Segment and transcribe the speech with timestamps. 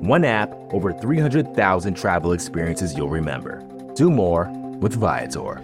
[0.00, 3.62] One app, over 300,000 travel experiences you'll remember.
[3.94, 4.46] Do more
[4.80, 5.60] with Viator.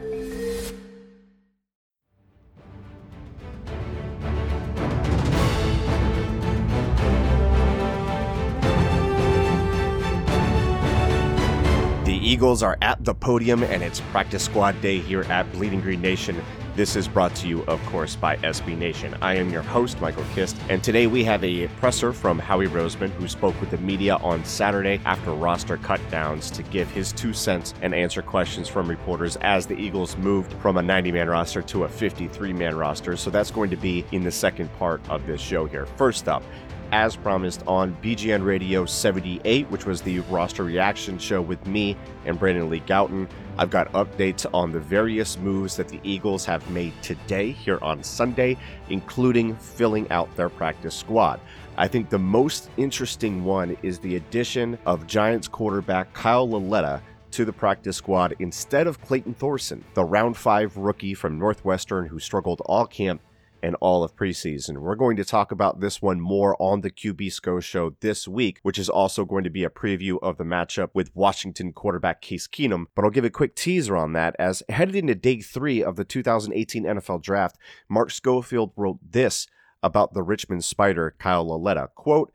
[12.04, 16.02] The Eagles are at the podium and it's practice squad day here at Bleeding Green
[16.02, 16.36] Nation.
[16.76, 19.16] This is brought to you, of course, by SB Nation.
[19.22, 23.08] I am your host, Michael Kist, and today we have a presser from Howie Roseman
[23.12, 27.72] who spoke with the media on Saturday after roster cutdowns to give his two cents
[27.80, 31.84] and answer questions from reporters as the Eagles moved from a 90 man roster to
[31.84, 33.16] a 53 man roster.
[33.16, 35.86] So that's going to be in the second part of this show here.
[35.86, 36.42] First up,
[36.92, 41.96] as promised on BGN Radio 78, which was the roster reaction show with me
[42.26, 43.28] and Brandon Lee Gowton.
[43.58, 48.02] I've got updates on the various moves that the Eagles have made today here on
[48.02, 48.58] Sunday,
[48.90, 51.40] including filling out their practice squad.
[51.78, 57.44] I think the most interesting one is the addition of Giants quarterback Kyle Lauletta to
[57.46, 62.60] the practice squad instead of Clayton Thorson, the round five rookie from Northwestern who struggled
[62.66, 63.22] all camp
[63.66, 64.78] and all of preseason.
[64.78, 68.60] We're going to talk about this one more on the QB SCO show this week,
[68.62, 72.46] which is also going to be a preview of the matchup with Washington quarterback Case
[72.46, 72.86] Keenum.
[72.94, 76.04] But I'll give a quick teaser on that as headed into day three of the
[76.04, 77.58] 2018 NFL draft,
[77.88, 79.48] Mark Schofield wrote this
[79.82, 81.90] about the Richmond Spider, Kyle Lauletta.
[81.96, 82.32] Quote,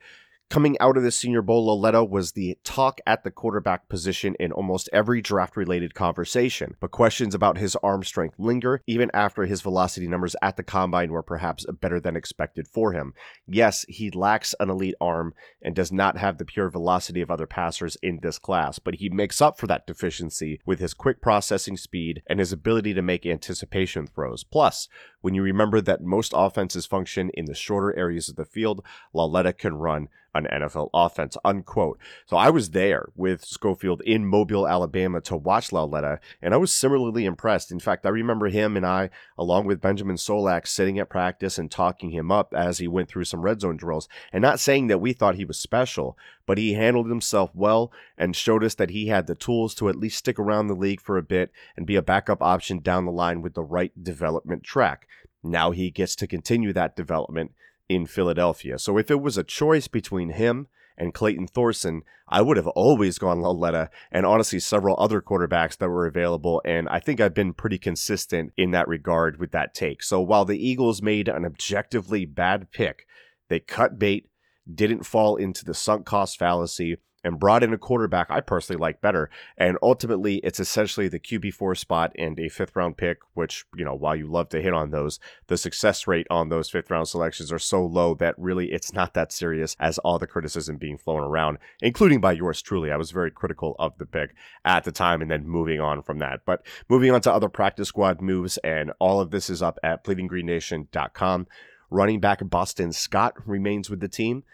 [0.52, 4.52] Coming out of the Senior Bowl, Lauletta was the talk at the quarterback position in
[4.52, 9.62] almost every draft related conversation, but questions about his arm strength linger even after his
[9.62, 13.14] velocity numbers at the combine were perhaps better than expected for him.
[13.46, 17.46] Yes, he lacks an elite arm and does not have the pure velocity of other
[17.46, 21.78] passers in this class, but he makes up for that deficiency with his quick processing
[21.78, 24.44] speed and his ability to make anticipation throws.
[24.44, 24.86] Plus,
[25.22, 29.54] when you remember that most offenses function in the shorter areas of the field, Lauletta
[29.54, 31.98] can run an NFL offense, unquote.
[32.26, 36.72] So I was there with Schofield in Mobile, Alabama to watch Lauletta, and I was
[36.72, 37.70] similarly impressed.
[37.70, 41.70] In fact, I remember him and I, along with Benjamin Solak, sitting at practice and
[41.70, 45.00] talking him up as he went through some red zone drills, and not saying that
[45.00, 46.16] we thought he was special,
[46.46, 49.96] but he handled himself well and showed us that he had the tools to at
[49.96, 53.12] least stick around the league for a bit and be a backup option down the
[53.12, 55.06] line with the right development track.
[55.42, 57.52] Now he gets to continue that development
[57.88, 58.78] in Philadelphia.
[58.78, 63.18] So if it was a choice between him and Clayton Thorson, I would have always
[63.18, 66.62] gone Lauletta and honestly several other quarterbacks that were available.
[66.64, 70.02] And I think I've been pretty consistent in that regard with that take.
[70.02, 73.06] So while the Eagles made an objectively bad pick,
[73.48, 74.28] they cut bait,
[74.72, 79.00] didn't fall into the sunk cost fallacy, and brought in a quarterback I personally like
[79.00, 79.30] better.
[79.56, 83.94] And ultimately, it's essentially the QB4 spot and a fifth round pick, which, you know,
[83.94, 87.52] while you love to hit on those, the success rate on those fifth round selections
[87.52, 91.22] are so low that really it's not that serious as all the criticism being flown
[91.22, 92.90] around, including by yours truly.
[92.90, 94.34] I was very critical of the pick
[94.64, 96.40] at the time and then moving on from that.
[96.44, 100.04] But moving on to other practice squad moves, and all of this is up at
[100.04, 101.46] bleedinggreennation.com.
[101.90, 104.44] Running back Boston Scott remains with the team.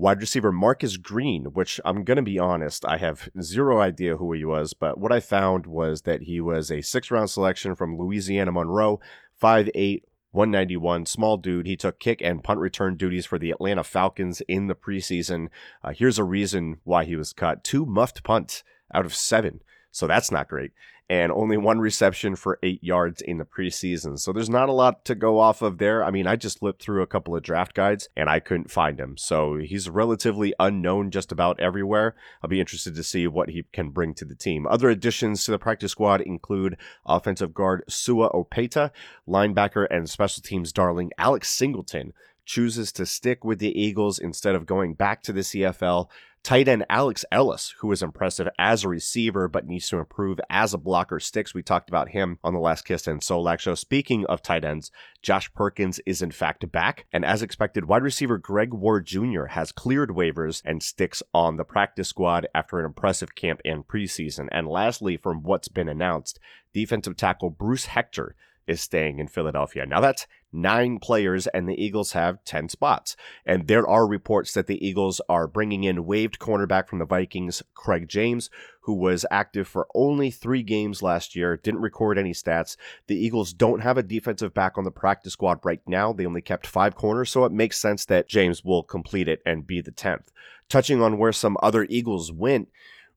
[0.00, 4.32] Wide receiver Marcus Green, which I'm going to be honest, I have zero idea who
[4.32, 7.98] he was, but what I found was that he was a six round selection from
[7.98, 9.00] Louisiana Monroe,
[9.42, 11.66] 5'8, 191, small dude.
[11.66, 15.48] He took kick and punt return duties for the Atlanta Falcons in the preseason.
[15.82, 18.62] Uh, here's a reason why he was cut two muffed punts
[18.94, 19.62] out of seven.
[19.90, 20.72] So that's not great
[21.10, 24.18] and only one reception for eight yards in the preseason.
[24.18, 26.04] So there's not a lot to go off of there.
[26.04, 29.00] I mean, I just flipped through a couple of draft guides and I couldn't find
[29.00, 29.16] him.
[29.16, 32.14] So he's relatively unknown just about everywhere.
[32.42, 34.66] I'll be interested to see what he can bring to the team.
[34.66, 36.76] Other additions to the practice squad include
[37.06, 38.90] offensive guard Sua Opeta,
[39.26, 42.12] linebacker and special teams darling Alex Singleton
[42.44, 46.08] chooses to stick with the Eagles instead of going back to the CFL
[46.42, 50.72] Tight end Alex Ellis, who is impressive as a receiver but needs to improve as
[50.72, 51.52] a blocker, sticks.
[51.52, 53.74] We talked about him on the last Kist and Solak show.
[53.74, 54.90] Speaking of tight ends,
[55.22, 59.46] Josh Perkins is in fact back, and as expected, wide receiver Greg Ward Jr.
[59.46, 64.48] has cleared waivers and sticks on the practice squad after an impressive camp and preseason.
[64.50, 66.38] And lastly, from what's been announced,
[66.72, 68.34] defensive tackle Bruce Hector
[68.68, 69.86] is staying in Philadelphia.
[69.86, 73.16] Now, that's nine players, and the Eagles have 10 spots.
[73.44, 77.62] And there are reports that the Eagles are bringing in waived cornerback from the Vikings,
[77.74, 78.50] Craig James,
[78.82, 82.76] who was active for only three games last year, didn't record any stats.
[83.06, 86.12] The Eagles don't have a defensive back on the practice squad right now.
[86.12, 89.66] They only kept five corners, so it makes sense that James will complete it and
[89.66, 90.28] be the 10th.
[90.68, 92.68] Touching on where some other Eagles went,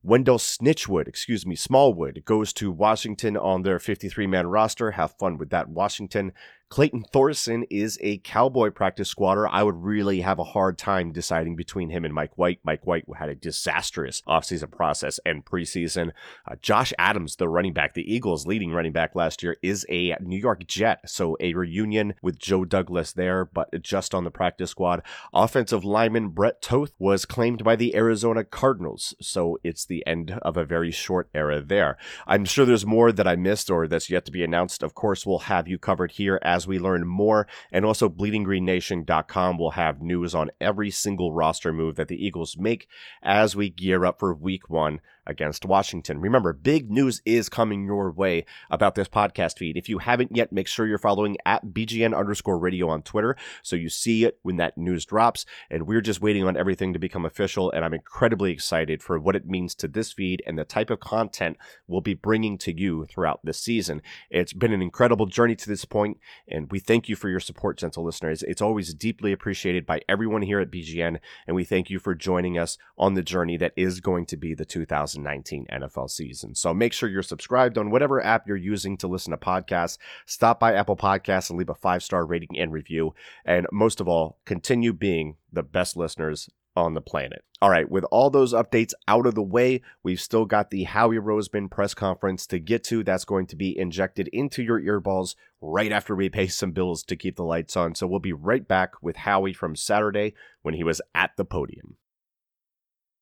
[0.03, 4.91] Wendell Snitchwood, excuse me, Smallwood goes to Washington on their 53 man roster.
[4.91, 6.33] Have fun with that, Washington.
[6.71, 9.45] Clayton Thorson is a cowboy practice squatter.
[9.45, 12.61] I would really have a hard time deciding between him and Mike White.
[12.63, 16.13] Mike White had a disastrous offseason process and preseason.
[16.49, 20.15] Uh, Josh Adams, the running back, the Eagles' leading running back last year, is a
[20.21, 21.01] New York Jet.
[21.09, 25.03] So a reunion with Joe Douglas there, but just on the practice squad.
[25.33, 29.13] Offensive lineman Brett Toth was claimed by the Arizona Cardinals.
[29.19, 31.97] So it's the end of a very short era there.
[32.25, 34.83] I'm sure there's more that I missed or that's yet to be announced.
[34.83, 37.47] Of course, we'll have you covered here as as we learn more.
[37.71, 42.87] And also, bleedinggreennation.com will have news on every single roster move that the Eagles make
[43.23, 46.19] as we gear up for week one against Washington.
[46.19, 49.77] Remember, big news is coming your way about this podcast feed.
[49.77, 53.75] If you haven't yet, make sure you're following at BGN underscore radio on Twitter so
[53.75, 55.45] you see it when that news drops.
[55.69, 57.71] And we're just waiting on everything to become official.
[57.71, 60.99] And I'm incredibly excited for what it means to this feed and the type of
[60.99, 61.57] content
[61.87, 64.01] we'll be bringing to you throughout this season.
[64.29, 66.17] It's been an incredible journey to this point,
[66.47, 68.43] and we thank you for your support, gentle listeners.
[68.43, 72.57] It's always deeply appreciated by everyone here at BGN, and we thank you for joining
[72.57, 75.10] us on the journey that is going to be the 2000.
[75.13, 76.55] 2019 NFL season.
[76.55, 79.97] So make sure you're subscribed on whatever app you're using to listen to podcasts.
[80.25, 83.13] Stop by Apple Podcasts and leave a five star rating and review.
[83.45, 87.43] And most of all, continue being the best listeners on the planet.
[87.61, 91.17] All right, with all those updates out of the way, we've still got the Howie
[91.17, 93.03] Roseman press conference to get to.
[93.03, 97.15] That's going to be injected into your earballs right after we pay some bills to
[97.15, 97.93] keep the lights on.
[97.93, 101.97] So we'll be right back with Howie from Saturday when he was at the podium.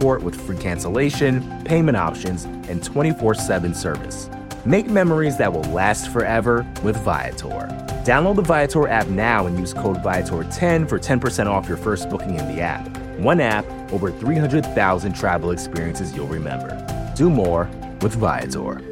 [0.00, 4.30] with free cancellation, payment options, and 24 7 service.
[4.64, 7.68] Make memories that will last forever with Viator.
[8.04, 12.38] Download the Viator app now and use code Viator10 for 10% off your first booking
[12.38, 12.86] in the app.
[13.18, 16.74] One app, over 300,000 travel experiences you'll remember.
[17.16, 17.68] Do more
[18.00, 18.82] with Viator.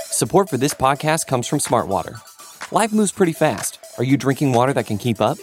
[0.00, 2.20] Support for this podcast comes from Smartwater.
[2.72, 5.36] Life moves pretty fast are you drinking water that can keep up?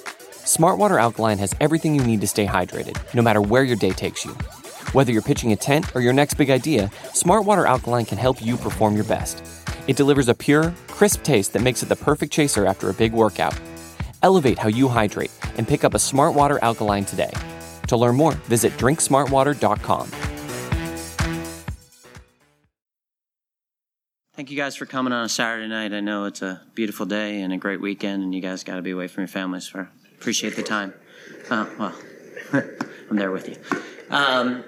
[0.50, 4.26] Smartwater Alkaline has everything you need to stay hydrated, no matter where your day takes
[4.26, 4.32] you.
[4.94, 8.58] Whether you're pitching a tent or your next big idea, Smartwater Alkaline can help you
[8.58, 9.44] perform your best.
[9.86, 13.14] It delivers a pure, crisp taste that makes it the perfect chaser after a big
[13.14, 13.54] workout.
[14.24, 17.32] Elevate how you hydrate and pick up a Smartwater Alkaline today.
[17.88, 20.08] To learn more, visit drinksmartwater.com.
[24.34, 25.94] Thank you guys for coming on a Saturday night.
[25.94, 28.82] I know it's a beautiful day and a great weekend, and you guys got to
[28.82, 29.68] be away from your families.
[29.68, 30.94] For appreciate the time.
[31.50, 31.96] Uh, well,
[33.10, 33.56] I'm there with you.
[34.10, 34.66] Um,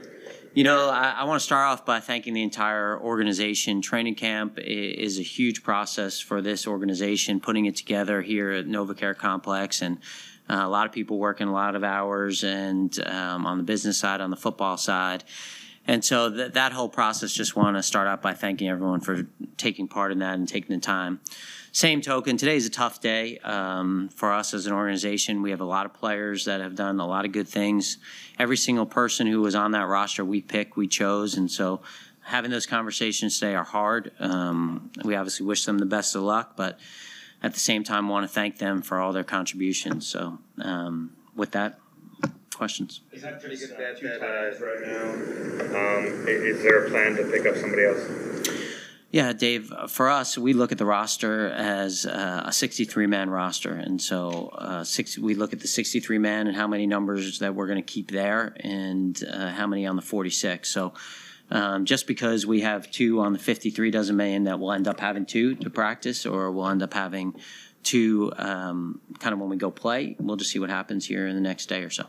[0.53, 3.81] you know, I, I want to start off by thanking the entire organization.
[3.81, 9.17] Training camp is a huge process for this organization, putting it together here at NovaCare
[9.17, 9.97] Complex, and
[10.49, 13.97] uh, a lot of people working a lot of hours, and um, on the business
[13.97, 15.25] side, on the football side.
[15.85, 19.27] And so th- that whole process, just want to start out by thanking everyone for
[19.57, 21.19] taking part in that and taking the time.
[21.73, 25.41] Same token, today is a tough day um, for us as an organization.
[25.41, 27.97] We have a lot of players that have done a lot of good things.
[28.37, 31.81] Every single person who was on that roster, we picked, we chose, and so
[32.23, 34.11] having those conversations today are hard.
[34.19, 36.77] Um, we obviously wish them the best of luck, but
[37.41, 40.05] at the same time, want to thank them for all their contributions.
[40.05, 41.79] So, um, with that,
[42.53, 42.99] questions.
[43.13, 45.97] Is that pretty good bet that uh, right now?
[45.97, 48.50] Um, is there a plan to pick up somebody else?
[49.11, 49.73] Yeah, Dave.
[49.89, 54.47] For us, we look at the roster as uh, a 63 man roster, and so
[54.57, 57.83] uh, six, we look at the 63 man and how many numbers that we're going
[57.83, 60.69] to keep there, and uh, how many on the 46.
[60.69, 60.93] So.
[61.53, 65.01] Um, just because we have two on the 53 doesn't mean that we'll end up
[65.01, 67.35] having two to practice, or we'll end up having
[67.83, 70.15] two um, kind of when we go play.
[70.17, 72.05] We'll just see what happens here in the next day or so.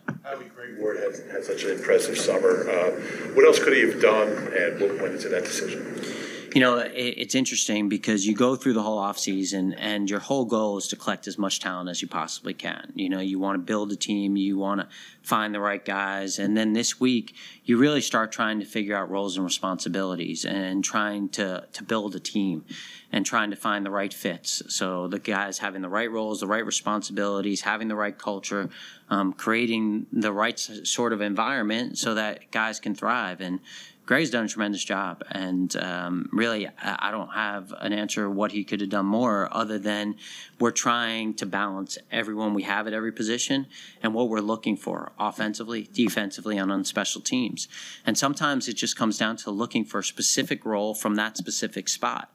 [0.54, 2.70] Greg Ward has had such an impressive summer.
[2.70, 2.90] Uh,
[3.34, 6.21] what else could he have done, and what went into that decision?
[6.54, 10.44] You know, it, it's interesting because you go through the whole offseason and your whole
[10.44, 12.92] goal is to collect as much talent as you possibly can.
[12.94, 14.88] You know, you want to build a team, you want to
[15.22, 16.38] find the right guys.
[16.38, 20.84] And then this week, you really start trying to figure out roles and responsibilities and
[20.84, 22.64] trying to, to build a team
[23.12, 24.62] and trying to find the right fits.
[24.68, 28.68] So the guys having the right roles, the right responsibilities, having the right culture,
[29.10, 33.40] um, creating the right sort of environment so that guys can thrive.
[33.40, 33.60] And
[34.04, 38.64] Greg's done a tremendous job, and um, really, I don't have an answer what he
[38.64, 40.16] could have done more, other than
[40.58, 43.66] we're trying to balance everyone we have at every position
[44.02, 47.68] and what we're looking for offensively, defensively, and on special teams.
[48.04, 51.88] And sometimes it just comes down to looking for a specific role from that specific
[51.88, 52.32] spot.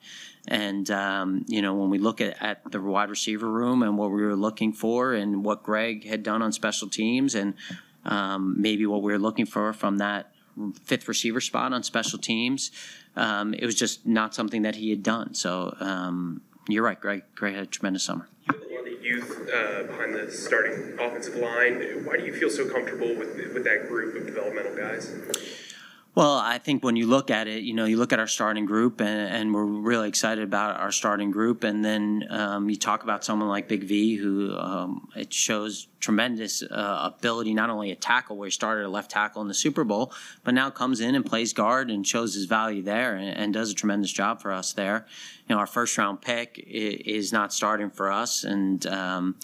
[0.48, 4.12] And um, you know, when we look at, at the wide receiver room and what
[4.12, 7.56] we were looking for, and what Greg had done on special teams, and
[8.06, 10.32] um, maybe what we were looking for from that
[10.84, 12.72] fifth receiver spot on special teams.
[13.16, 15.34] Um, it was just not something that he had done.
[15.34, 17.24] So um, you're right, Greg.
[17.36, 18.28] Greg had a tremendous summer.
[18.50, 22.06] You the youth uh, behind the starting offensive line.
[22.06, 25.14] Why do you feel so comfortable with with that group of developmental guys?
[26.18, 28.66] Well, I think when you look at it, you know, you look at our starting
[28.66, 31.64] group, and, and we're really excited about our starting group.
[31.64, 36.64] And then um, you talk about someone like Big V, who um, it shows tremendous
[36.64, 39.84] uh, ability, not only at tackle, where he started at left tackle in the Super
[39.84, 40.12] Bowl,
[40.44, 43.70] but now comes in and plays guard and shows his value there and, and does
[43.70, 45.06] a tremendous job for us there.
[45.48, 49.36] You know, our first round pick is not starting for us, and um,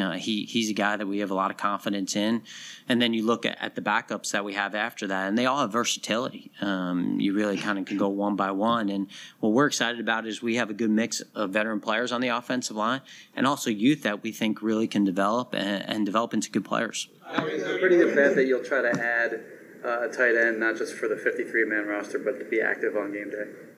[0.00, 2.42] uh, he he's a guy that we have a lot of confidence in,
[2.88, 5.46] and then you look at, at the backups that we have after that, and they
[5.46, 6.50] all have versatility.
[6.60, 9.08] Um, you really kind of can go one by one, and
[9.40, 12.28] what we're excited about is we have a good mix of veteran players on the
[12.28, 13.00] offensive line,
[13.34, 17.08] and also youth that we think really can develop and, and develop into good players.
[17.46, 19.40] Is it pretty event that you'll try to add
[19.84, 22.96] uh, a tight end, not just for the 53 man roster, but to be active
[22.96, 23.69] on game day?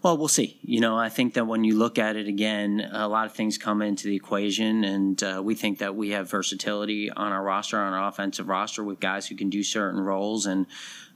[0.00, 0.58] Well, we'll see.
[0.62, 3.58] You know, I think that when you look at it again, a lot of things
[3.58, 7.78] come into the equation, and uh, we think that we have versatility on our roster,
[7.78, 10.66] on our offensive roster, with guys who can do certain roles, and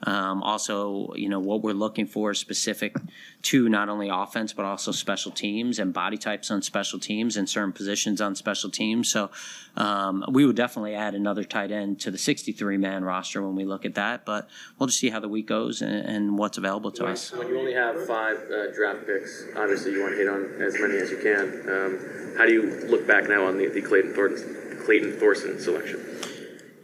[0.04, 2.97] um, also, you know, what we're looking for is specific
[3.42, 7.49] to not only offense but also special teams and body types on special teams and
[7.49, 9.09] certain positions on special teams.
[9.09, 9.30] So
[9.76, 13.64] um, we would definitely add another tight end to the 63 man roster when we
[13.64, 14.25] look at that.
[14.25, 17.32] But we'll just see how the week goes and, and what's available to when, us.
[17.32, 20.75] When you only have five uh, draft picks, obviously you want to hit on as
[20.80, 21.71] many as you can.
[21.71, 26.00] Um, how do you look back now on the, the Clayton Thornton, Clayton Thorson selection?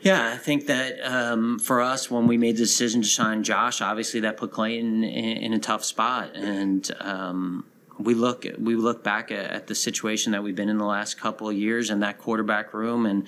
[0.09, 3.83] Yeah, I think that um, for us, when we made the decision to sign Josh,
[3.83, 7.67] obviously that put Clayton in, in a tough spot, and um,
[7.99, 11.21] we look we look back at, at, the situation that we've been in the last
[11.21, 13.27] couple of years in that quarterback room, and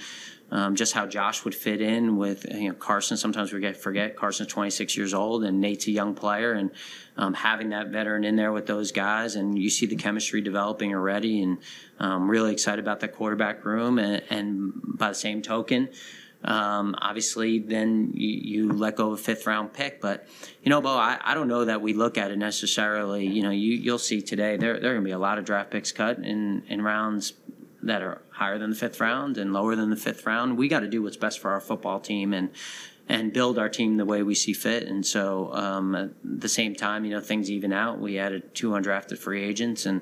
[0.50, 3.18] um, just how Josh would fit in with you know Carson.
[3.18, 6.70] Sometimes we get forget Carson's 26 years old, and Nate's a young player, and
[7.18, 10.94] um, having that veteran in there with those guys, and you see the chemistry developing
[10.94, 11.58] already, and
[11.99, 15.90] um, really excited about that quarterback room, and, and by the same token.
[16.42, 20.00] Um, obviously, then you, you, let go of a fifth round pick.
[20.00, 20.26] But
[20.62, 23.26] you know, Bo, I, I don't know that we look at it necessarily.
[23.26, 25.44] You know, you you'll see today there there are going to be a lot of
[25.44, 27.35] draft picks cut in in rounds
[27.82, 30.56] that are higher than the fifth round and lower than the fifth round.
[30.56, 32.50] We got to do what's best for our football team and
[33.09, 34.85] and build our team the way we see fit.
[34.85, 37.99] And so, um, at the same time, you know, things even out.
[37.99, 40.00] We added two undrafted free agents, and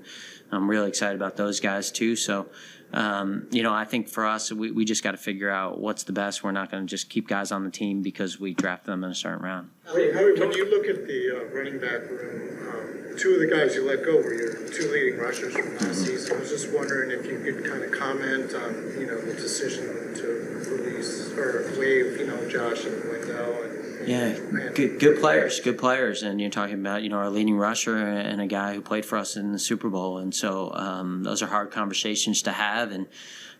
[0.53, 2.17] I'm really excited about those guys too.
[2.17, 2.49] So
[2.93, 6.05] um, you know, I think for us, we, we just got to figure out what's
[6.05, 6.43] the best.
[6.43, 9.11] We're not going to just keep guys on the team because we draft them in
[9.11, 9.71] a certain round.
[9.93, 13.75] When, when you look at the uh, running back room, um, two of the guys
[13.75, 15.93] you let go were your two leading rushers from last mm-hmm.
[15.93, 16.37] season.
[16.37, 20.15] I was just wondering if you could kind of comment on, you know, the decision
[20.15, 20.27] to
[20.71, 24.39] release or waive, you know, Josh and Wendell and yeah,
[24.75, 28.41] good, good players, good players, and you're talking about you know our leading rusher and
[28.41, 31.47] a guy who played for us in the Super Bowl, and so um, those are
[31.47, 33.07] hard conversations to have, and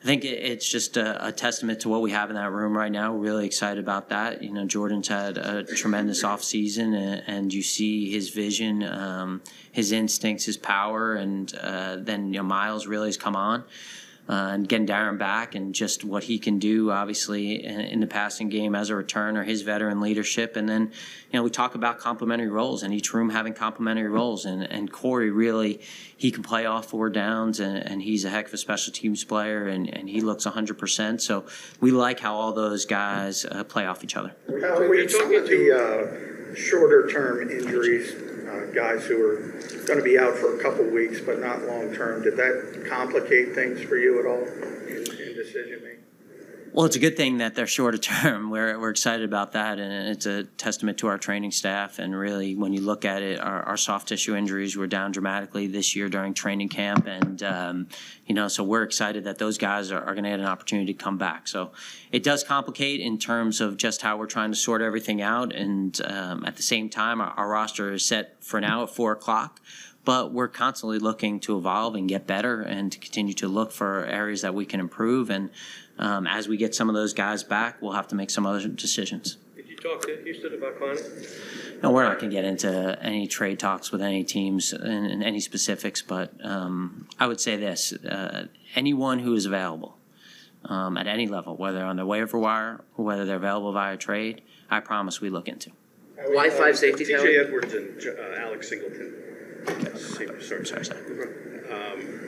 [0.03, 2.91] I think it's just a, a, testament to what we have in that room right
[2.91, 3.13] now.
[3.13, 4.43] We're really excited about that.
[4.45, 9.43] You know, Jordan's had a tremendous offseason, and, and you see his vision, um,
[9.73, 13.65] his instincts, his power, and uh, then you know Miles really has come on.
[14.29, 18.07] Uh, and getting Darren back and just what he can do, obviously, in, in, the
[18.07, 20.55] passing game as a returner, his veteran leadership.
[20.55, 20.93] And then,
[21.31, 24.45] you know, we talk about complementary roles and each room having complementary roles.
[24.45, 25.81] And, and Corey really,
[26.15, 29.25] he can play all four downs and, and he's a heck of a special teams
[29.25, 31.21] player and, and he looks 100%.
[31.23, 31.47] So
[31.81, 34.35] we like how all those guys uh, play off each other.
[34.61, 38.13] How are you talking the uh, shorter term injuries,
[38.49, 39.37] uh, guys who are
[39.87, 42.23] going to be out for a couple weeks, but not long term.
[42.23, 46.08] Did that complicate things for you at all in, in decision making?
[46.79, 48.51] Well, it's a good thing that they're shorter term.
[48.51, 51.99] We're, we're excited about that, and it's a testament to our training staff.
[51.99, 55.67] And really, when you look at it, our, our soft tissue injuries were down dramatically
[55.67, 57.89] this year during training camp, and um,
[58.27, 60.93] you know, so we're excited that those guys are, are going to get an opportunity
[60.93, 61.49] to come back.
[61.49, 61.73] So
[62.13, 66.01] it does complicate in terms of just how we're trying to sort everything out, and
[66.05, 69.61] um, at the same time, our, our roster is set for now at four o'clock
[70.09, 74.07] but we're constantly looking to evolve and get better and to continue to look for
[74.07, 75.29] areas that we can improve.
[75.29, 75.51] And
[75.99, 78.67] um, as we get some of those guys back, we'll have to make some other
[78.69, 79.37] decisions.
[79.55, 81.83] Did you talk to Houston about Clowney?
[81.83, 85.41] No, we're not going to get into any trade talks with any teams and, any
[85.41, 89.99] specifics, but um, I would say this uh, anyone who is available
[90.65, 94.41] um, at any level, whether on the waiver wire or whether they're available via trade,
[94.71, 95.71] I promise we look into.
[96.29, 97.11] Why five safeties?
[97.11, 99.28] TJ Edwards and uh, Alex Singleton
[99.99, 101.01] sorry, sorry, sorry.
[101.71, 102.19] Um,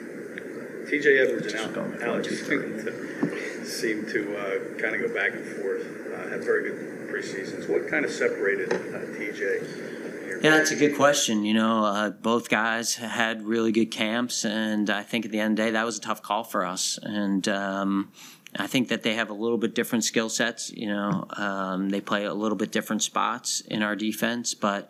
[0.87, 2.29] TJ Edwards and Alex
[3.63, 5.85] seem to uh, kind of go back and forth.
[6.13, 7.69] Uh, had very good preseasons.
[7.69, 10.43] What kind of separated uh, TJ?
[10.43, 11.45] Yeah, that's a good question.
[11.45, 15.51] You know, uh, both guys had really good camps, and I think at the end
[15.51, 16.97] of the day, that was a tough call for us.
[17.01, 18.11] And um,
[18.55, 20.71] I think that they have a little bit different skill sets.
[20.71, 24.89] You know, um, they play a little bit different spots in our defense, but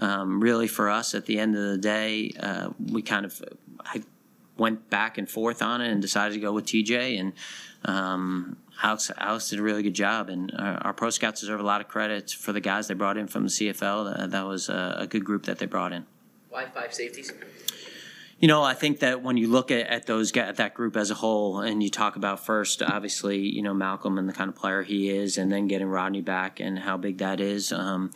[0.00, 3.42] um, really for us at the end of the day, uh, we kind of
[3.80, 4.02] I
[4.56, 7.18] went back and forth on it and decided to go with TJ.
[7.18, 7.32] And
[7.84, 10.28] um, Alex, Alex did a really good job.
[10.28, 13.16] And our, our, pro scouts deserve a lot of credit for the guys they brought
[13.16, 14.16] in from the CFL.
[14.16, 16.04] That, that was a, a, good group that they brought in.
[16.50, 17.32] Why five safeties?
[18.38, 21.10] You know, I think that when you look at, at those at that group as
[21.10, 24.56] a whole, and you talk about first, obviously, you know Malcolm and the kind of
[24.56, 27.70] player he is, and then getting Rodney back and how big that is.
[27.70, 28.10] Um,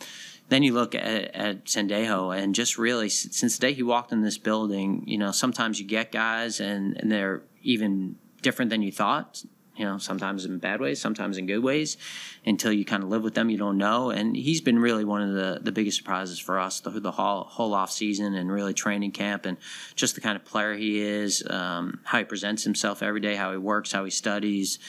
[0.49, 4.21] then you look at, at Sendejo, and just really since the day he walked in
[4.21, 8.91] this building, you know, sometimes you get guys and, and they're even different than you
[8.91, 9.43] thought.
[9.75, 11.97] You know, sometimes in bad ways, sometimes in good ways.
[12.45, 14.09] Until you kind of live with them, you don't know.
[14.09, 17.43] And he's been really one of the, the biggest surprises for us the, the whole,
[17.43, 19.57] whole off season and really training camp and
[19.95, 23.51] just the kind of player he is, um, how he presents himself every day, how
[23.51, 24.79] he works, how he studies,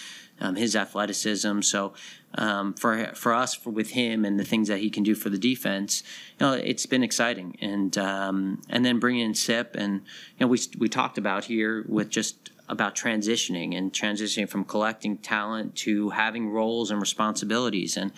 [0.40, 1.60] um, his athleticism.
[1.62, 1.92] So
[2.34, 5.30] um, for for us for, with him and the things that he can do for
[5.30, 6.02] the defense,
[6.38, 7.56] you know, it's been exciting.
[7.60, 11.84] And um, and then bringing in Sip and you know we we talked about here
[11.88, 18.10] with just about transitioning and transitioning from collecting talent to having roles and responsibilities and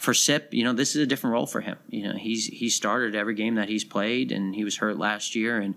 [0.00, 1.76] for Sip, you know, this is a different role for him.
[1.90, 5.34] You know, he's he started every game that he's played, and he was hurt last
[5.34, 5.74] year, and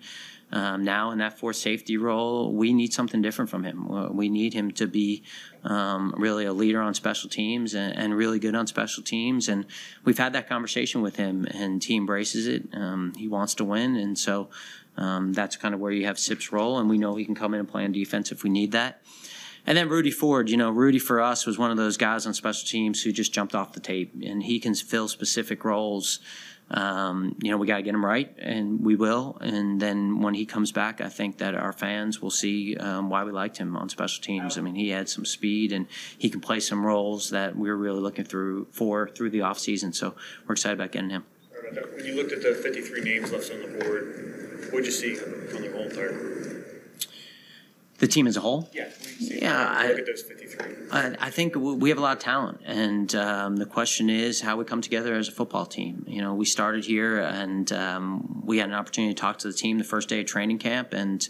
[0.54, 4.16] um, now in that fourth safety role, we need something different from him.
[4.16, 5.24] We need him to be
[5.64, 9.50] um, really a leader on special teams and, and, really good on special teams.
[9.50, 9.66] And
[10.06, 12.68] we've had that conversation with him, and he embraces it.
[12.72, 14.50] Um, he wants to win, and so
[14.96, 16.78] um, that's kind of where you have Sip's role.
[16.78, 19.02] And we know he can come in and play on defense if we need that.
[19.66, 22.36] And then Rudy Ford, you know, Rudy for us was one of those guys on
[22.36, 26.20] special teams who just jumped off the tape, and he can fill specific roles
[26.72, 29.38] um, you know, we got to get him right, and we will.
[29.42, 33.24] And then when he comes back, I think that our fans will see um, why
[33.24, 34.58] we liked him on special teams.
[34.58, 37.78] I mean, he had some speed, and he can play some roles that we are
[37.78, 39.94] really looking through for through the offseason.
[39.94, 40.16] So
[40.48, 41.26] we're excited about getting him.
[41.96, 45.20] When you looked at the 53 names left on the board, what did you see
[45.56, 46.43] on the whole entire group?
[48.04, 48.70] The team as a whole?
[48.74, 48.90] Yeah.
[49.18, 49.66] Yeah.
[49.66, 50.90] I, look at those 53.
[50.92, 52.60] I, I, think we have a lot of talent.
[52.66, 56.04] And um, the question is how we come together as a football team.
[56.06, 59.54] You know, we started here and um, we had an opportunity to talk to the
[59.54, 60.92] team the first day of training camp.
[60.92, 61.26] And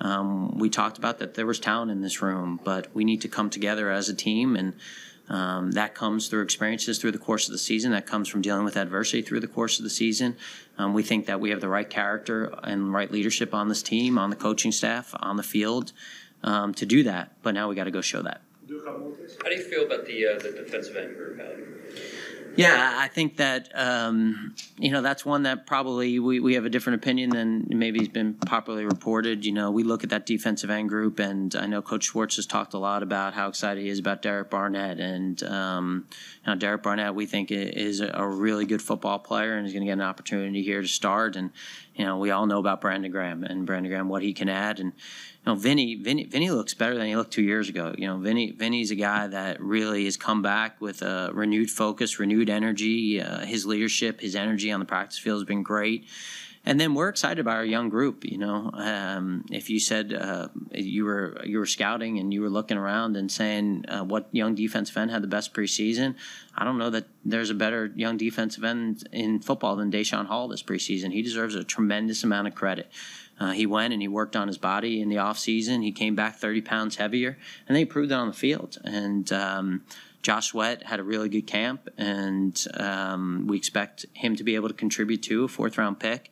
[0.00, 3.28] um, we talked about that there was talent in this room, but we need to
[3.28, 4.54] come together as a team.
[4.54, 4.74] And
[5.32, 7.92] um, that comes through experiences through the course of the season.
[7.92, 10.36] That comes from dealing with adversity through the course of the season.
[10.76, 14.18] Um, we think that we have the right character and right leadership on this team,
[14.18, 15.92] on the coaching staff, on the field
[16.42, 17.32] um, to do that.
[17.42, 18.42] But now we got to go show that.
[19.42, 21.40] How do you feel about the uh, the defensive end group,
[22.56, 26.70] Yeah, I think that um, you know that's one that probably we, we have a
[26.70, 29.44] different opinion than maybe has been popularly reported.
[29.44, 32.46] You know, we look at that defensive end group, and I know Coach Schwartz has
[32.46, 36.06] talked a lot about how excited he is about Derek Barnett, and um,
[36.44, 39.82] you know, Derek Barnett we think is a really good football player and is going
[39.82, 41.36] to get an opportunity here to start.
[41.36, 41.50] And
[41.94, 44.80] you know, we all know about Brandon Graham and Brandon Graham, what he can add.
[44.80, 44.92] And,
[45.44, 47.92] you know, Vinny, Vinny, Vinny looks better than he looked two years ago.
[47.98, 52.20] You know, Vinny, Vinny's a guy that really has come back with a renewed focus,
[52.20, 53.20] renewed energy.
[53.20, 56.06] Uh, his leadership, his energy on the practice field has been great.
[56.64, 58.24] And then we're excited about our young group.
[58.24, 62.50] You know, um, if you said uh, you were you were scouting and you were
[62.50, 66.14] looking around and saying uh, what young defensive end had the best preseason,
[66.56, 70.46] I don't know that there's a better young defensive end in football than Daeshon Hall
[70.46, 71.12] this preseason.
[71.12, 72.92] He deserves a tremendous amount of credit.
[73.42, 75.82] Uh, he went and he worked on his body in the off season.
[75.82, 78.78] He came back 30 pounds heavier, and they proved it on the field.
[78.84, 79.82] And um,
[80.22, 84.68] Josh Sweat had a really good camp, and um, we expect him to be able
[84.68, 86.30] to contribute to a fourth round pick.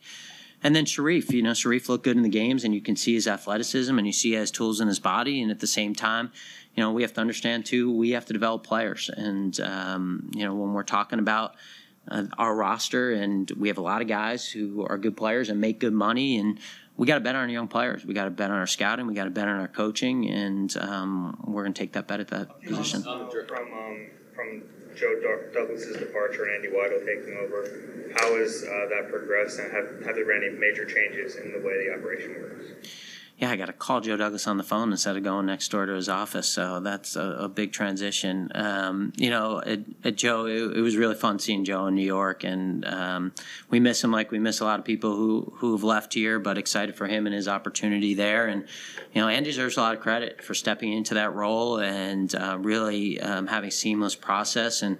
[0.63, 3.13] And then Shareef, you know, Shareef looked good in the games, and you can see
[3.13, 5.41] his athleticism, and you see has tools in his body.
[5.41, 6.31] And at the same time,
[6.75, 9.09] you know, we have to understand too, we have to develop players.
[9.09, 11.55] And um, you know, when we're talking about
[12.07, 15.59] uh, our roster, and we have a lot of guys who are good players and
[15.59, 16.59] make good money, and
[16.97, 18.05] we got to bet on our young players.
[18.05, 19.07] We got to bet on our scouting.
[19.07, 22.19] We got to bet on our coaching, and um, we're going to take that bet
[22.19, 23.01] at that position.
[23.03, 24.63] From um, from
[24.95, 30.05] Joe Douglas's departure and Andy Weidl taking over, how has uh, that progressed, and have,
[30.05, 32.89] have there been any major changes in the way the operation works?
[33.41, 35.87] Yeah, I got to call Joe Douglas on the phone instead of going next door
[35.87, 36.47] to his office.
[36.47, 38.51] So that's a, a big transition.
[38.53, 42.05] Um, you know, at, at Joe, it, it, was really fun seeing Joe in New
[42.05, 43.33] York, and um,
[43.71, 46.37] we miss him like we miss a lot of people who who have left here.
[46.37, 48.45] But excited for him and his opportunity there.
[48.45, 48.67] And
[49.11, 52.59] you know, Andy deserves a lot of credit for stepping into that role and uh,
[52.59, 54.99] really um, having seamless process and.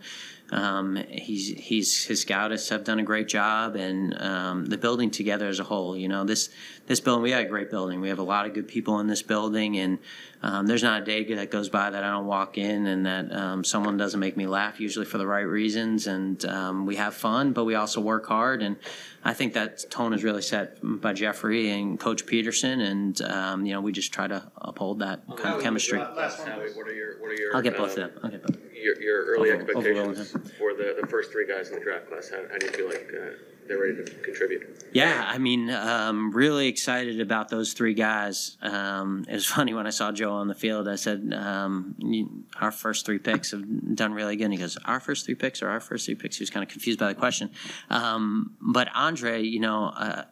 [0.51, 5.47] Um, he's he's his scouts have done a great job, and um, the building together
[5.47, 5.95] as a whole.
[5.95, 6.49] You know, this
[6.87, 8.01] this building we have a great building.
[8.01, 9.99] We have a lot of good people in this building, and
[10.43, 13.31] um, there's not a day that goes by that I don't walk in and that
[13.31, 14.79] um, someone doesn't make me laugh.
[14.81, 18.61] Usually for the right reasons, and um, we have fun, but we also work hard.
[18.61, 18.75] And
[19.23, 23.73] I think that tone is really set by Jeffrey and Coach Pederson, and um, you
[23.73, 25.99] know we just try to uphold that kind of chemistry.
[25.99, 27.55] Last one, what are your what are your?
[27.55, 28.11] I'll get both of them.
[28.21, 31.75] I'll get both your, your early over, expectations for the, the first three guys in
[31.75, 32.29] the draft class?
[32.29, 33.31] How, how do you feel like uh,
[33.67, 34.83] they're ready to contribute?
[34.93, 38.57] Yeah, I mean, um, really excited about those three guys.
[38.61, 40.87] Um, it was funny when I saw Joe on the field.
[40.87, 44.99] I said, um, "Our first three picks have done really good." And he goes, "Our
[44.99, 47.15] first three picks or our first three picks?" He was kind of confused by the
[47.15, 47.51] question.
[47.89, 49.93] Um, but Andre, you know.
[49.95, 50.23] Uh,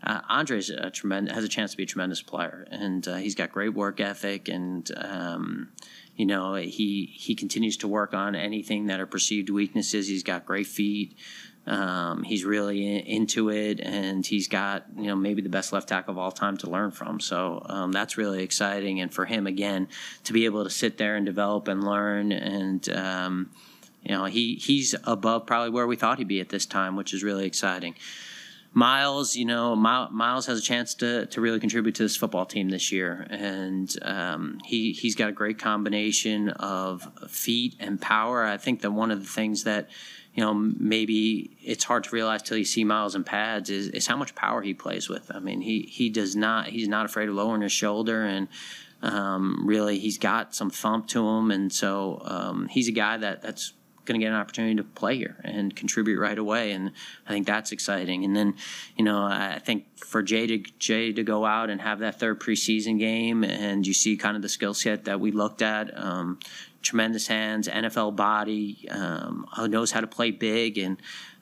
[0.00, 3.34] uh, Andre's a tremendous has a chance to be a tremendous player, and uh, he's
[3.34, 5.70] got great work ethic, and um,
[6.18, 10.08] you know, he he continues to work on anything that are perceived weaknesses.
[10.08, 11.16] He's got great feet.
[11.64, 15.88] Um, he's really in, into it, and he's got you know maybe the best left
[15.88, 17.20] tackle of all time to learn from.
[17.20, 19.86] So um, that's really exciting, and for him again
[20.24, 23.50] to be able to sit there and develop and learn, and um,
[24.02, 27.14] you know he he's above probably where we thought he'd be at this time, which
[27.14, 27.94] is really exciting.
[28.72, 32.68] Miles, you know, Miles has a chance to, to really contribute to this football team
[32.68, 38.44] this year, and um, he he's got a great combination of feet and power.
[38.44, 39.88] I think that one of the things that
[40.34, 44.06] you know maybe it's hard to realize till you see Miles in pads is, is
[44.06, 45.30] how much power he plays with.
[45.34, 48.48] I mean, he he does not he's not afraid of lowering his shoulder and.
[49.00, 53.42] Um, really, he's got some thump to him, and so um, he's a guy that
[53.42, 53.72] that's
[54.08, 56.72] going to get an opportunity to play here and contribute right away.
[56.72, 56.92] And
[57.26, 58.24] I think that's exciting.
[58.24, 58.56] And then,
[58.96, 62.40] you know, I think for Jay to Jay to go out and have that third
[62.40, 65.96] preseason game, and you see kind of the skill set that we looked at.
[65.96, 66.40] Um,
[66.80, 70.96] tremendous hands, NFL body, um, knows how to play big, and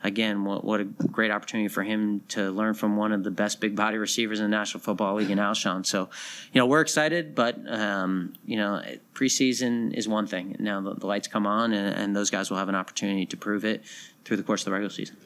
[0.06, 3.60] again, what, what, a great opportunity for him to learn from one of the best
[3.60, 5.84] big body receivers in the National Football League in Alshon.
[5.84, 6.08] So,
[6.52, 8.82] you know, we're excited, but um, you know,
[9.14, 10.56] preseason is one thing.
[10.58, 13.36] Now the, the lights come on, and, and, those guys will have an opportunity to
[13.36, 13.82] prove it
[14.24, 15.16] through the course of the regular season.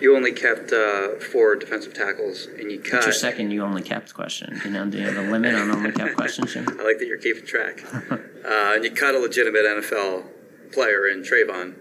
[0.00, 2.94] You only kept uh, four defensive tackles, and you cut.
[2.94, 3.50] What's your second?
[3.50, 4.60] You only kept question.
[4.64, 6.56] You know, do you have a limit on only kept questions?
[6.56, 7.84] I like that you're keeping track.
[8.10, 8.18] uh,
[8.74, 10.24] and you cut a legitimate NFL
[10.72, 11.76] player in Treyvon.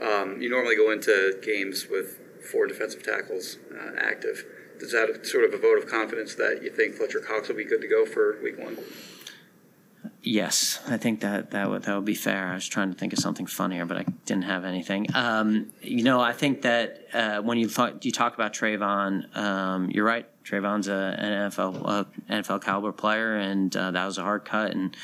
[0.00, 2.18] Um, you normally go into games with
[2.50, 4.44] four defensive tackles uh, active.
[4.78, 7.64] Does that sort of a vote of confidence that you think Fletcher Cox will be
[7.64, 8.78] good to go for Week One?
[10.22, 12.48] Yes, I think that that would that would be fair.
[12.48, 15.06] I was trying to think of something funnier, but I didn't have anything.
[15.14, 19.90] Um, you know, I think that uh, when you thought you talk about Treyvon, um,
[19.90, 20.26] you're right.
[20.44, 24.72] Treyvon's a, an NFL uh, NFL caliber player, and uh, that was a hard cut.
[24.72, 24.96] And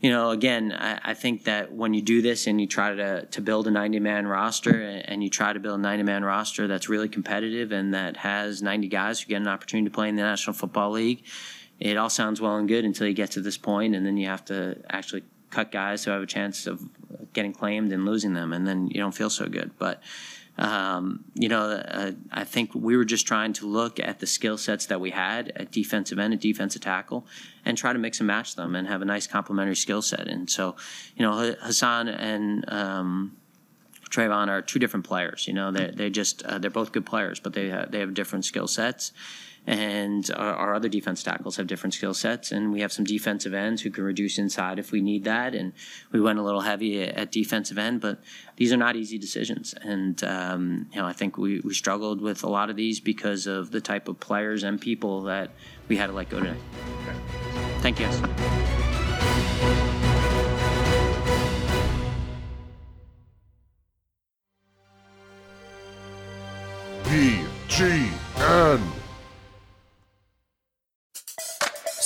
[0.00, 3.26] you know, again, I, I, think that when you do this and you try to
[3.26, 6.68] to build a 90 man roster, and you try to build a 90 man roster
[6.68, 10.16] that's really competitive and that has 90 guys who get an opportunity to play in
[10.16, 11.24] the National Football League
[11.80, 14.26] it all sounds well and good until you get to this point, and then you
[14.26, 16.82] have to actually cut guys who have a chance of
[17.32, 19.70] getting claimed and losing them, and then you don't feel so good.
[19.78, 20.02] But
[20.58, 24.58] um, you know, uh, I think we were just trying to look at the skill
[24.58, 27.26] sets that we had at defensive end and defensive tackle
[27.64, 30.26] and try to mix and match them and have a nice complementary skill set.
[30.26, 30.74] And so,
[31.16, 33.36] you know, Hassan and um,
[34.10, 35.46] Treyvon are two different players.
[35.46, 38.14] You know, they they just uh, they're both good players, but they have, they have
[38.14, 39.12] different skill sets
[39.68, 43.52] and our, our, other defense tackles have different skill sets and we have some defensive
[43.52, 45.54] ends who can reduce inside if we need that.
[45.54, 45.74] And
[46.10, 48.18] we went a little heavy at defensive end but
[48.56, 49.74] these are not easy decisions.
[49.82, 53.46] And um, you know i think we, we struggled with a lot of these because
[53.46, 55.50] of the type of players and people that
[55.86, 56.56] we had to let go today.
[57.80, 58.18] Thank you guys